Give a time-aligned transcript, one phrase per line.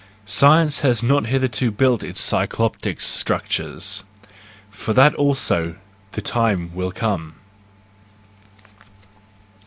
[0.25, 4.03] Science has not hitherto built its Cyclopic structures;
[4.71, 5.75] for that also
[6.13, 7.35] the time will come.